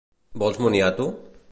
Vols 0.43 0.57
moniato? 0.65 1.09